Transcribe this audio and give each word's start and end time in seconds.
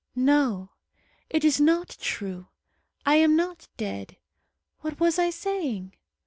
"No, 0.15 0.71
it 1.29 1.45
is 1.45 1.61
not 1.61 1.95
true. 2.01 2.47
I 3.05 3.17
am 3.17 3.35
not 3.35 3.67
dead. 3.77 4.17
What 4.79 4.99
was 4.99 5.19
I 5.19 5.29
saying? 5.29 5.93